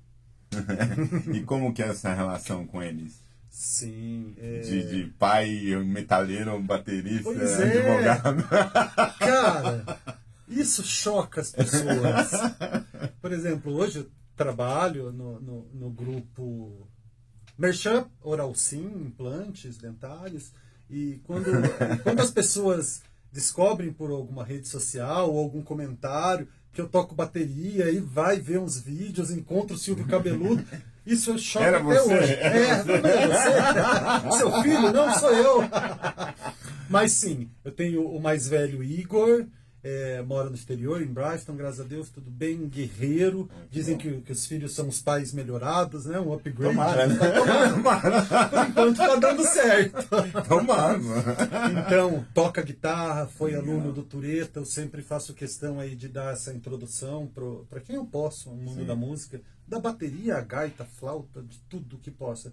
[1.33, 3.23] e como que é essa relação com eles?
[3.49, 4.33] Sim.
[4.37, 4.59] É...
[4.59, 5.49] De, de, pai,
[5.85, 7.79] metaleiro, baterista, é.
[7.79, 8.43] advogado.
[9.19, 9.99] Cara,
[10.47, 12.31] isso choca as pessoas.
[13.21, 16.87] Por exemplo, hoje eu trabalho no, no, no grupo
[17.57, 20.51] Merchan Oral Sim, implantes dentários.
[20.89, 21.45] E quando,
[22.03, 23.01] quando as pessoas
[23.35, 28.59] descobrem por alguma rede social ou algum comentário que eu toco bateria e vai ver
[28.59, 30.63] uns vídeos, encontra o Silvio Cabeludo.
[31.05, 32.13] Isso é choque Era até você?
[32.15, 32.33] hoje.
[32.33, 34.31] É, não é você?
[34.37, 34.91] Seu filho?
[34.91, 35.61] Não, sou eu.
[36.89, 39.45] Mas sim, eu tenho o mais velho Igor,
[39.87, 43.47] é, mora no exterior, em Brighton, graças a Deus, tudo bem, guerreiro.
[43.69, 46.19] Dizem que, que os filhos são os pais melhorados, né?
[46.19, 46.73] Um upgrade.
[46.73, 47.15] Tomara, né?
[47.21, 50.07] Por enquanto tá dando certo.
[50.47, 50.99] Tomara.
[51.85, 56.51] Então, toca guitarra, foi aluno do Tureta, eu sempre faço questão aí de dar essa
[56.51, 57.31] introdução
[57.69, 58.87] para quem eu posso no mundo Sim.
[58.87, 62.51] da música, da bateria, a gaita, a flauta, de tudo que possa.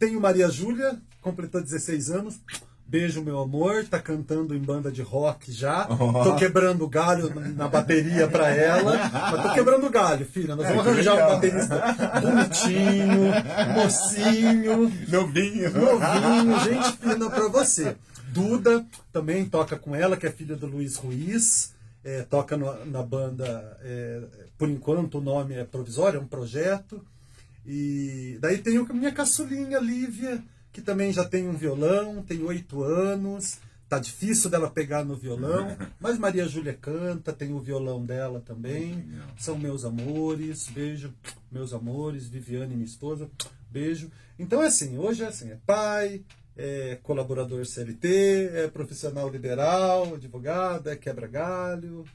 [0.00, 2.40] Tenho Maria Júlia, completou 16 anos.
[2.86, 5.84] Beijo, meu amor, tá cantando em banda de rock já.
[5.86, 8.96] Tô quebrando galho na bateria pra ela.
[9.10, 10.54] Mas tô quebrando galho, filha.
[10.54, 11.82] Nós vamos que arranjar um baterista
[12.20, 13.32] bonitinho,
[13.74, 15.70] mocinho, Novinho.
[15.72, 17.96] Novinho, gente fina pra você.
[18.28, 21.72] Duda também toca com ela, que é filha do Luiz Ruiz.
[22.04, 24.22] é, toca no- na banda, é,
[24.58, 27.00] por enquanto o nome é provisório, é um projeto.
[27.64, 30.42] E daí tem a minha caçulinha, Lívia,
[30.72, 33.58] que também já tem um violão, tem oito anos.
[33.88, 39.06] Tá difícil dela pegar no violão, mas Maria Júlia canta, tem o violão dela também.
[39.36, 41.12] São meus amores, beijo,
[41.50, 43.28] meus amores, Viviane, minha esposa,
[43.70, 44.10] beijo.
[44.38, 46.22] Então é assim, hoje é assim, é pai,
[46.56, 52.06] é colaborador CLT, é profissional liberal, advogado, é quebra-galho,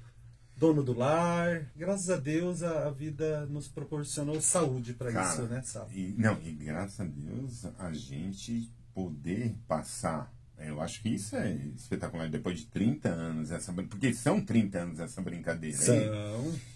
[0.58, 1.70] dono do lar.
[1.76, 5.88] Graças a Deus a, a vida nos proporcionou saúde para isso, né, Sal?
[5.94, 10.34] E, não, e graças a Deus a gente poder passar.
[10.60, 12.28] Eu acho que isso é espetacular.
[12.28, 15.78] Depois de 30 anos, essa, porque são 30 anos essa brincadeira.
[15.78, 15.96] São.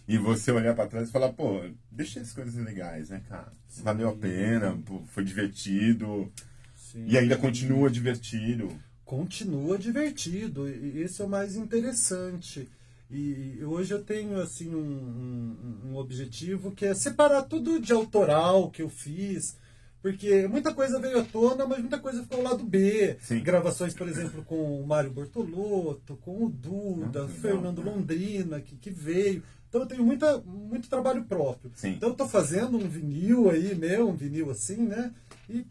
[0.07, 3.51] E você olhar pra trás e falar, pô, deixa as coisas legais, né, cara?
[3.81, 6.31] Valeu a pena, pô, foi divertido.
[6.75, 7.05] Sim.
[7.07, 8.69] E ainda continua divertido.
[9.03, 12.69] continua divertido e esse é o mais interessante
[13.11, 18.69] e hoje eu tenho assim um, um- um objetivo que é separar tudo de autoral
[18.71, 19.57] que eu fiz
[20.01, 23.39] porque muita coisa veio à tona mas muita coisa ficou ao lado B Sim.
[23.41, 28.61] gravações por exemplo com o Mário Bortolotto com o Duda Ah, que legal, Fernando Londrina
[28.61, 31.93] que, que veio então eu tenho muita, muito trabalho próprio Sim.
[31.97, 35.11] então eu tô fazendo um vinil aí meu um vinil assim né
[35.49, 35.65] e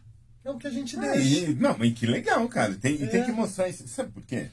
[0.44, 2.74] é o que a gente Ah, deixa e- não, mas que legal, cara.
[2.74, 3.24] Tem, E tem É.
[3.26, 3.86] que mostrar isso.
[3.86, 4.46] Sabe por quê?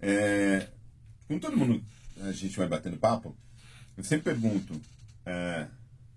[0.00, 0.68] É,
[1.26, 1.82] com todo mundo
[2.24, 3.36] a gente vai batendo papo,
[3.96, 4.80] eu sempre pergunto,
[5.24, 5.68] é,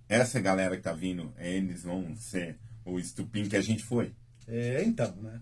[0.10, 4.14] essa galera que tá vindo, eles vão ser o estupim que a gente foi.
[4.48, 5.42] É, então, né?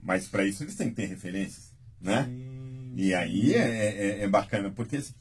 [0.00, 2.24] Mas para isso eles têm que ter referências, né?
[2.24, 2.92] Sim.
[2.96, 5.12] E aí é, é, é bacana, porque assim,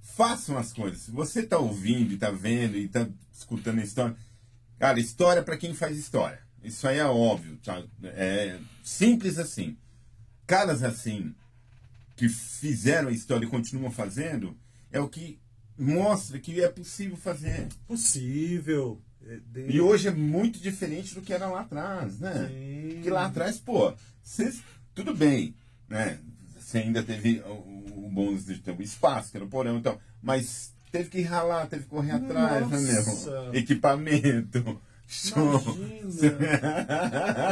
[0.00, 1.00] façam as coisas.
[1.00, 4.16] Se você tá ouvindo e tá vendo e tá escutando a história,
[4.78, 6.40] cara, história para quem faz história.
[6.62, 7.82] Isso aí é óbvio, tá?
[8.02, 9.76] É simples assim.
[10.46, 11.34] Caras assim,
[12.16, 14.56] que fizeram a história e continuam fazendo,
[14.90, 15.38] é o que
[15.78, 17.68] mostra que é possível fazer.
[17.86, 19.00] Possível.
[19.26, 22.48] É, de- E hoje é muito diferente do que era lá atrás, né?
[22.48, 23.00] Sim.
[23.02, 24.62] Que lá atrás, pô, cês-
[24.94, 25.54] tudo bem,
[25.88, 26.18] né?
[26.58, 29.82] Você ainda teve o, o bônus de ter o espaço, que era o porão e
[29.82, 33.30] tal, mas teve que ralar, teve que correr atrás, né, Nossa.
[33.42, 33.54] meu?
[33.54, 34.80] Equipamento.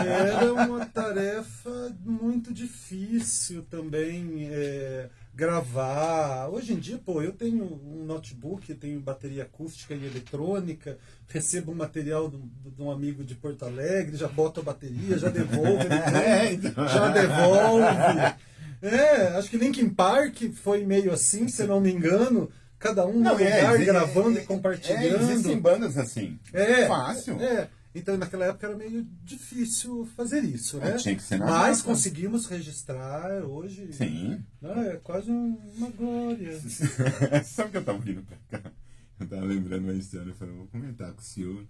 [0.07, 6.49] Era uma tarefa muito difícil também é, gravar.
[6.49, 11.77] Hoje em dia, pô, eu tenho um notebook, tenho bateria acústica e eletrônica, recebo um
[11.77, 15.81] material de um- de um amigo de Porto Alegre, já boto a bateria, já devolvo,
[15.83, 15.95] ele
[16.27, 16.89] É, então.
[16.89, 18.35] já devolve.
[18.83, 22.51] É, acho que Linkin Park foi meio assim, se não me engano.
[22.85, 25.03] Cada um no Não, lugar, é, gravando é, e compartilhando.
[25.03, 26.39] É, existem bandas assim.
[26.53, 27.41] É, Fácil.
[27.41, 27.69] É.
[27.95, 30.97] Então naquela época era meio difícil fazer isso, É, né?
[30.99, 31.85] tinha que ser na Mas raça.
[31.85, 33.89] conseguimos registrar hoje.
[33.93, 34.45] Sim.
[34.63, 36.61] Ah, é quase um- uma glória.
[37.45, 38.71] Sabe o que eu tava vindo pra cá?
[39.19, 41.65] Eu tava lembrando uma história, eu falei, vou comentar com o senhor.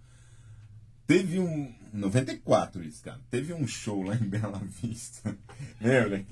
[1.07, 1.73] Teve um.
[1.93, 3.21] 94 isso, cara.
[3.31, 5.37] Teve um show lá em Bela Vista.
[5.81, 6.25] Lembra?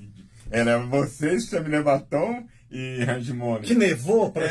[0.51, 3.67] Era você, Chaminé Batom e Rangimone.
[3.67, 4.43] Que nevou pra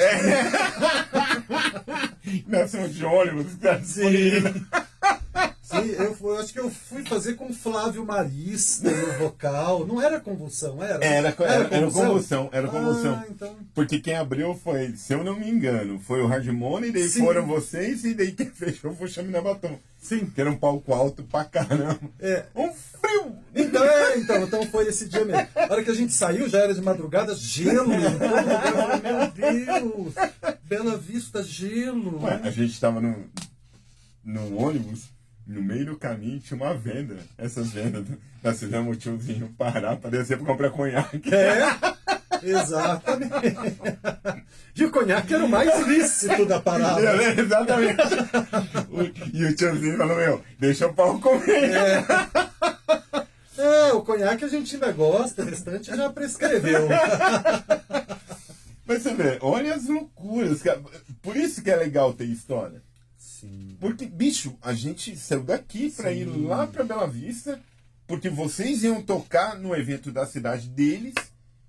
[2.46, 3.82] Nós somos de ônibus, cara.
[3.82, 4.44] Sim.
[5.90, 9.86] Eu, eu acho que eu fui fazer com Flávio Marista no vocal.
[9.86, 11.04] Não era convulsão, era?
[11.04, 13.14] Era, era, era convulsão, era convulsão.
[13.14, 13.56] Ah, então.
[13.74, 17.24] Porque quem abriu foi, se eu não me engano, foi o Hardmone, e daí Sim.
[17.24, 19.78] foram vocês, e daí quem fechou foi o Chaminé Batom.
[20.00, 20.26] Sim.
[20.26, 22.00] Que era um palco alto pra caramba.
[22.18, 22.44] É.
[22.56, 23.36] Um frio!
[23.54, 25.46] Então, é, então, então foi esse dia mesmo.
[25.54, 30.14] A hora que a gente saiu, já era de madrugada, gelo falei, Meu Deus!
[30.64, 32.24] Bela Vista, gelo.
[32.24, 33.30] Ué, a gente tava no,
[34.24, 35.12] no ônibus
[35.46, 37.16] no meio do caminho tinha uma venda.
[37.38, 38.04] Essas vendas
[38.42, 38.52] da
[38.88, 41.22] o tiozinho parar, parecia pra comprar conhaque.
[41.34, 41.58] É,
[42.42, 43.56] exatamente.
[44.74, 47.00] E o conhaque era o mais lícito da parada.
[47.00, 48.02] É, exatamente.
[48.90, 51.70] O- e o tiozinho falou, meu, deixa o pau comer.
[53.58, 56.88] É, o conhaque a gente ainda gosta, o restante já prescreveu.
[58.86, 60.60] Mas você vê, olha as loucuras.
[61.22, 62.82] Por isso que é legal ter história.
[63.42, 63.76] Sim.
[63.80, 67.60] Porque, bicho, a gente saiu daqui pra ir lá pra Bela Vista,
[68.06, 71.14] porque vocês iam tocar no evento da cidade deles,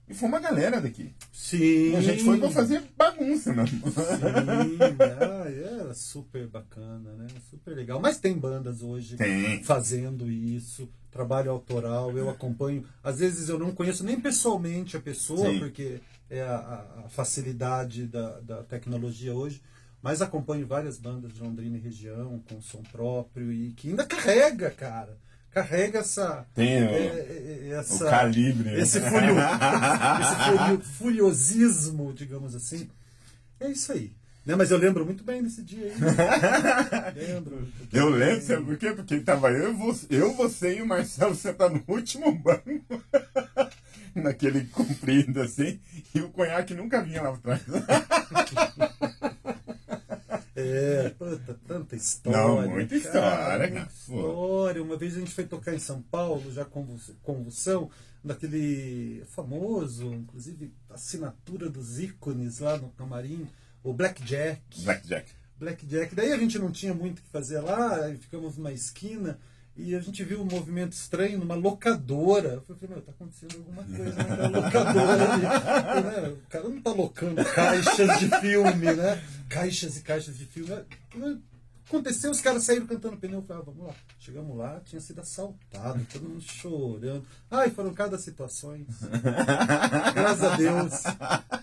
[0.07, 1.11] e foi uma galera daqui.
[1.31, 1.91] Sim.
[1.91, 3.65] E a gente foi pra fazer bagunça, né?
[3.65, 3.81] Sim,
[5.19, 7.27] ah, era super bacana, né?
[7.49, 7.99] Super legal.
[7.99, 9.63] Mas tem bandas hoje Tem.
[9.63, 12.83] fazendo isso, trabalho autoral, eu acompanho.
[13.03, 15.59] Às vezes eu não conheço nem pessoalmente a pessoa, Sim.
[15.59, 19.61] porque é a, a- a facilidade da, da tecnologia hoje,
[20.03, 24.69] mas acompanho várias bandas de Londrina e região, com som próprio, e que ainda carrega,
[24.69, 25.17] cara.
[25.49, 26.45] Carrega essa.
[26.53, 27.05] Tem o- é,
[27.69, 28.69] é, O essa calibre.
[28.71, 28.79] né?
[28.79, 29.35] esse, furio,
[30.21, 32.89] esse furio- furiosismo, digamos assim.
[33.59, 34.11] É isso aí.
[34.45, 34.55] Né?
[34.55, 35.93] Mas eu lembro muito bem desse dia aí.
[37.15, 37.65] lembro.
[37.93, 38.91] Eu lembro, sabe por quê?
[38.91, 43.01] Porque tava eu, você, eu, você e o Marcelo sentados no último banco.
[44.15, 45.79] Naquele comprido assim.
[46.13, 47.61] E o conhaque nunca vinha lá atrás.
[50.55, 52.39] É, puta, tanta história.
[52.39, 53.69] Não, muita história, cara.
[53.71, 54.83] muita história.
[54.83, 56.85] Uma vez a gente foi tocar em São Paulo, já com
[57.23, 57.89] convulsão,
[58.23, 63.47] daquele famoso, inclusive, assinatura dos ícones lá no camarim,
[63.83, 64.83] o Blackjack.
[64.83, 65.31] Blackjack.
[65.57, 66.15] Blackjack.
[66.15, 69.39] Daí a gente não tinha muito o que fazer lá, ficamos numa esquina
[69.75, 72.49] e a gente viu um movimento estranho numa locadora.
[72.67, 75.41] Eu falei, meu, tá acontecendo alguma coisa naquela locadora ali.
[75.41, 76.29] Né?
[76.29, 79.23] O cara não tá locando caixas de filme, né?
[79.49, 80.69] Caixas e caixas de filme.
[81.87, 83.39] Aconteceu, os caras saíram cantando pneu.
[83.39, 83.95] Eu falei, ah, vamos lá.
[84.19, 87.25] Chegamos lá, tinha sido assaltado, todo mundo chorando.
[87.49, 88.85] Ai, foram cada situações.
[90.13, 91.03] Graças a Deus.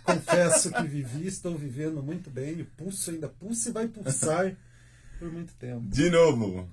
[0.02, 2.58] Confesso que vivi, estou vivendo muito bem.
[2.58, 4.56] E pulso ainda pulsa e vai pulsar
[5.20, 5.86] por muito tempo.
[5.88, 6.68] De novo,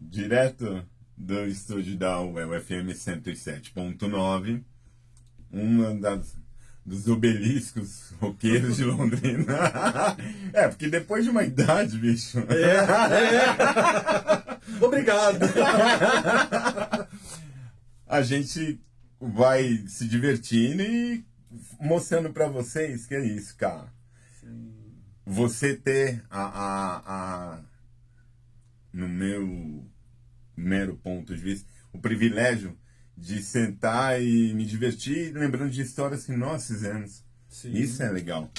[0.00, 0.84] direto
[1.16, 4.62] do estúdio da UFM 107.9,
[5.52, 6.40] uma das
[6.84, 9.54] dos obeliscos roqueiros de Londrina.
[10.52, 12.38] é, porque depois de uma idade, bicho.
[12.48, 12.78] É,
[13.36, 13.46] é.
[14.84, 15.38] Obrigado.
[18.08, 18.80] a gente
[19.20, 21.24] vai se divertindo e
[21.78, 23.92] mostrando pra vocês que é isso, cara.
[25.24, 27.58] Você ter a, a, a
[28.92, 29.84] no meu
[30.56, 32.76] mero ponto de vista, o privilégio
[33.16, 37.22] de sentar e me divertir lembrando de histórias que nós fizemos.
[37.48, 37.72] Sim.
[37.72, 38.50] Isso é legal.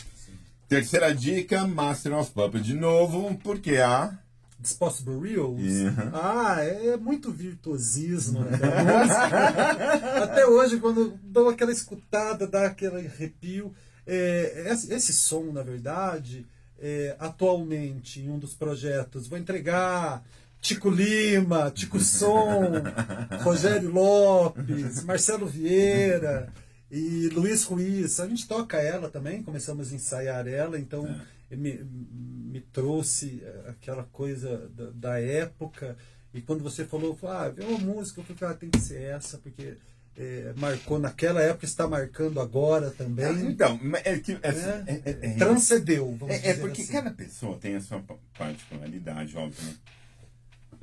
[0.67, 4.17] Terceira dica, Master of Puppets de novo, porque a
[4.61, 5.59] Disposable Reels?
[5.59, 6.11] Uhum.
[6.13, 8.59] Ah, é muito virtuosismo né.
[10.21, 13.73] Até hoje, quando dou aquela escutada, dá aquele arrepio.
[14.05, 16.45] É, esse, esse som, na verdade,
[16.81, 20.23] é, atualmente, em um dos projetos, vou entregar
[20.59, 22.71] Tico Lima, Tico Som,
[23.43, 26.51] Rogério Lopes, Marcelo Vieira
[26.89, 28.19] e Luiz Ruiz.
[28.19, 31.07] A gente toca ela também, começamos a ensaiar ela, então
[31.51, 35.95] me, me trouxe aquela coisa da, da época.
[36.33, 39.37] E quando você falou, ah, vê uma música, eu falei, ah, tem que ser essa,
[39.37, 39.77] porque
[40.17, 43.47] é, marcou naquela época, está marcando agora também.
[43.47, 44.34] Então, é que.
[44.34, 44.39] Né?
[44.43, 46.91] é, é, é, Transcendeu, É, é porque assim.
[46.91, 49.63] cada pessoa tem a sua pa- particularidade, óbvio.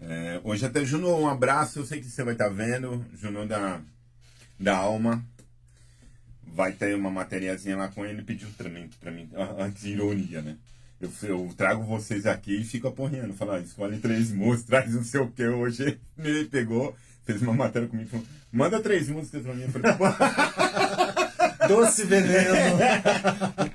[0.00, 0.40] Né?
[0.44, 3.80] Hoje até Juno, um abraço, eu sei que você vai estar vendo, Juno da,
[4.58, 5.24] da Alma.
[6.50, 10.40] Vai ter uma matériazinha lá com ele, pediu pra mim, pra mim antes de ironia,
[10.42, 10.56] né?
[11.00, 15.20] Eu, eu trago vocês aqui e fico aporreando, falar, escolhe três músicas, traz não sei
[15.20, 16.00] o que hoje.
[16.18, 16.96] Ele pegou,
[17.28, 19.62] fez uma matéria comigo, falou, manda três músicas pra mim.
[19.64, 19.92] Eu falei,
[21.68, 22.78] Doce veneno.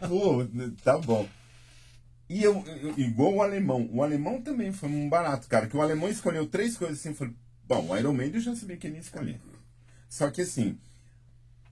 [0.10, 0.44] Pô,
[0.84, 1.28] tá bom.
[2.28, 5.82] E eu, eu- igual o alemão, o alemão também foi um barato, cara, que o
[5.82, 7.34] alemão escolheu três coisas assim, eu falei,
[7.68, 9.39] bom, o Iron Maiden eu já sabia que ele ia escolher.
[10.10, 10.78] Só que assim,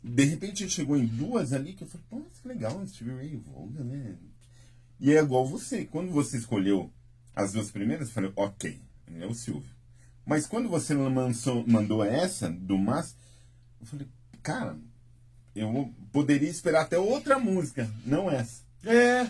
[0.04, 3.84] de repente chegou em duas ali que eu falei, pô, que legal, Steve Ray Vaughan,
[3.86, 4.16] né?
[5.00, 6.92] E é igual você, quando você escolheu
[7.36, 8.80] as duas primeiras, eu falei, ok,
[9.20, 9.72] é o Silvio.
[10.26, 13.16] Mas quando você lançou, mandou essa, do Mas,
[13.80, 14.08] eu falei,
[14.44, 14.78] cara,
[15.56, 18.62] eu poderia esperar até outra música, não essa.
[18.84, 19.22] É,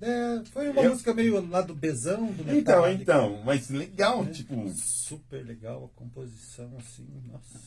[0.00, 3.02] é, foi uma Eu- música meio lá do Bezão, do Então, Metallica.
[3.02, 4.32] então, mas legal, né?
[4.32, 7.58] tipo, Super legal a composição, assim, nossa.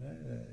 [0.00, 0.46] É,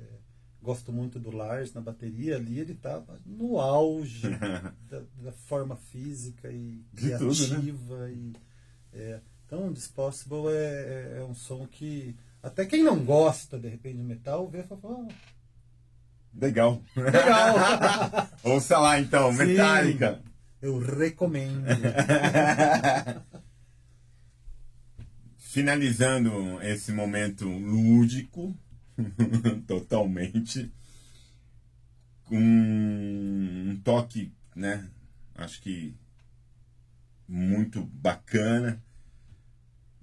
[0.62, 4.22] gosto muito do Lars na bateria, ali ele tava no auge
[4.88, 7.48] da, da forma física e De tudo, né?
[7.48, 8.10] criativa.
[8.10, 8.32] e,
[8.92, 13.96] é, Então, Dispossible é, é, é um som que até quem não gosta, de repente,
[13.96, 15.08] de metal, vê e fala, oh,
[16.38, 16.82] Legal.
[16.94, 18.28] legal.
[18.44, 19.38] Ouça lá então, Sim.
[19.46, 20.20] Metallica.
[20.60, 21.64] Eu recomendo.
[25.38, 28.54] Finalizando esse momento lúdico,
[29.66, 30.70] totalmente,
[32.26, 34.90] com um toque, né?
[35.34, 35.96] Acho que
[37.26, 38.82] muito bacana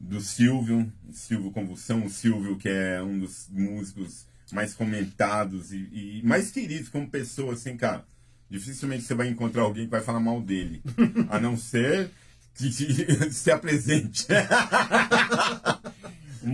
[0.05, 6.21] do Silvio, Silvio Convulsão, o Silvio que é um dos músicos mais comentados e, e
[6.23, 8.05] mais queridos como pessoa, assim, cara.
[8.49, 10.83] Dificilmente você vai encontrar alguém que vai falar mal dele,
[11.29, 12.11] a não ser
[12.53, 12.71] que
[13.33, 14.27] se apresente.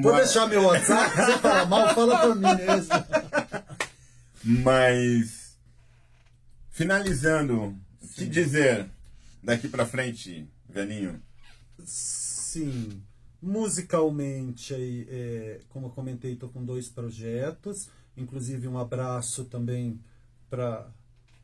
[0.01, 2.93] Vou deixar meu WhatsApp, se você falar mal, fala pra mim mesmo.
[4.63, 5.57] Mas
[6.71, 8.89] finalizando, o que dizer
[9.43, 11.21] daqui pra frente, velhinho?
[11.83, 13.03] Sim,
[13.41, 19.99] musicalmente, aí, é, como eu comentei, estou com dois projetos, inclusive um abraço também
[20.49, 20.87] para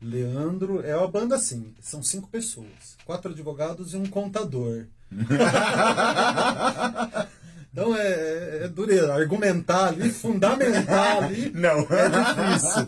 [0.00, 0.84] Leandro.
[0.84, 4.86] É uma banda assim, são cinco pessoas, quatro advogados e um contador.
[7.70, 11.50] Então é, é, é dureza, argumentar ali, fundamentar ali.
[11.54, 11.80] Não.
[11.82, 12.86] É difícil.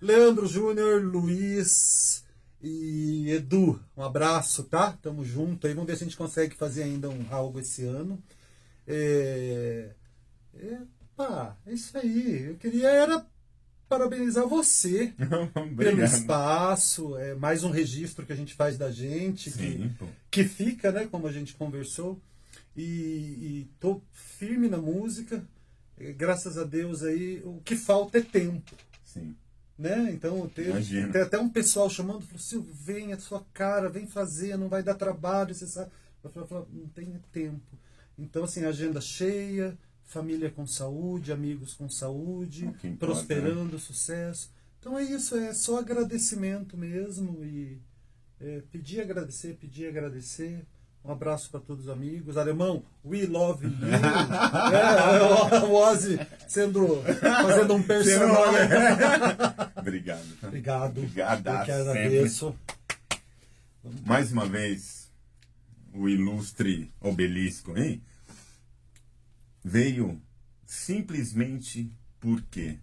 [0.00, 2.24] Leandro Júnior, Luiz
[2.62, 4.96] e Edu, um abraço, tá?
[5.02, 5.74] Tamo junto aí.
[5.74, 8.18] Vamos ver se a gente consegue fazer ainda um algo esse ano.
[8.86, 9.90] É...
[10.56, 10.78] É,
[11.16, 12.48] pá, é isso aí.
[12.50, 13.26] Eu queria era
[13.88, 15.14] parabenizar você
[15.76, 17.16] pelo espaço.
[17.16, 20.06] É mais um registro que a gente faz da gente, que, Sim, pô.
[20.30, 21.06] que fica, né?
[21.10, 22.20] Como a gente conversou.
[22.76, 25.44] E, e tô firme na música.
[25.98, 28.72] É, Graças a Deus aí, o que falta é tempo
[29.04, 29.36] Sim.
[29.78, 30.10] né?
[30.12, 34.56] Então teve, tem até um pessoal chamando, falou, Silvio, vem, é sua cara, vem fazer,
[34.56, 35.90] não vai dar trabalho, você sabe.
[36.22, 37.78] Eu falei, falei, não tem tempo.
[38.18, 42.96] Então, assim, agenda cheia, família com saúde, amigos com saúde, importa, né?
[42.98, 44.50] prosperando, sucesso.
[44.78, 47.80] Então é isso, é só agradecimento mesmo e
[48.40, 50.64] é, pedir agradecer, pedir agradecer.
[51.02, 52.36] Um abraço para todos os amigos.
[52.36, 53.72] Alemão, we love you.
[54.72, 57.02] é, o Ozzy sendo,
[57.42, 58.68] fazendo um personagem.
[59.76, 60.24] Obrigado.
[60.42, 60.98] Obrigado.
[60.98, 61.46] Obrigado.
[61.46, 62.54] Eu que agradeço.
[64.06, 65.03] Mais uma vez,
[65.94, 68.02] o ilustre obelisco, hein?
[69.62, 70.20] Veio
[70.66, 71.90] simplesmente
[72.20, 72.78] por quê?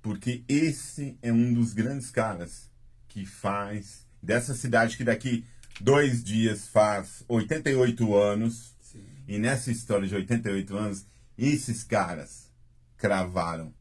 [0.00, 2.70] Porque esse é um dos grandes caras
[3.08, 5.44] que faz dessa cidade que daqui
[5.80, 8.74] dois dias faz 88 anos.
[8.80, 9.04] Sim.
[9.28, 11.06] E nessa história de 88 anos,
[11.36, 12.50] esses caras
[12.96, 13.72] cravaram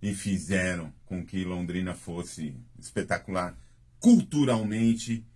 [0.00, 3.58] e fizeram com que Londrina fosse espetacular
[3.98, 5.26] culturalmente,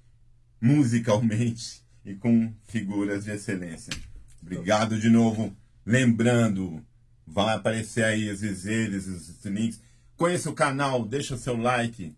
[0.60, 3.92] musicalmente e com figuras de excelência.
[4.40, 5.54] Obrigado de novo.
[5.86, 6.84] Lembrando,
[7.26, 9.80] vai aparecer aí os eles, os links.
[10.16, 12.14] Conheça o canal, deixa o seu like.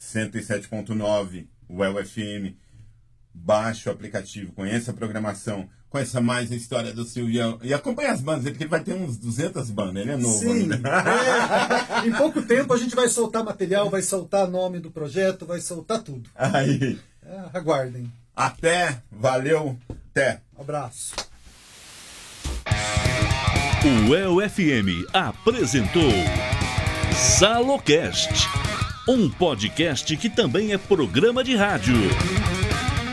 [0.00, 2.54] 107.9, o FM.
[3.32, 7.58] Baixe o aplicativo, conheça a programação, conheça mais a história do Silvião.
[7.62, 10.68] E acompanhe as bandas, porque ele vai ter uns 200 bandas, ele é novo Sim.
[10.72, 12.06] É.
[12.06, 16.02] Em pouco tempo a gente vai soltar material, vai soltar nome do projeto, vai soltar
[16.02, 16.30] tudo.
[16.34, 18.12] Aí, É, aguardem.
[18.36, 19.78] Até, valeu,
[20.10, 20.40] até.
[20.58, 21.14] Abraço.
[23.84, 26.10] O EUFM apresentou
[27.12, 28.48] Salocast,
[29.06, 31.94] um podcast que também é programa de rádio.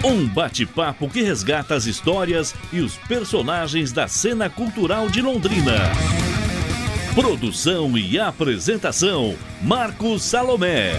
[0.04, 5.92] Um bate-papo que resgata as histórias e os personagens da cena cultural de Londrina.
[7.14, 10.94] Produção e apresentação: Marcos Salomé.